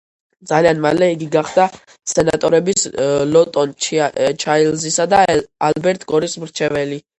[0.51, 1.65] ძალიან მალე იგი გახდა
[2.13, 2.87] სენატორების
[3.35, 5.23] ლოტონ ჩაილზისა და
[5.71, 7.03] ალბერტ გორის მრჩეველი.